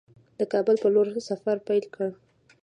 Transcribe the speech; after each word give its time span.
د 0.39 0.41
کابل 0.53 0.75
پر 0.81 0.89
لور 0.93 1.07
سفر 1.29 1.55
پیل 1.67 1.85
کړ. 1.95 2.07